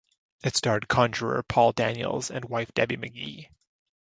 It 0.43 0.55
starred 0.55 0.87
conjuror 0.87 1.43
Paul 1.43 1.73
Daniels 1.73 2.31
and 2.31 2.43
wife 2.45 2.73
Debbie 2.73 2.97
McGee. 2.97 3.49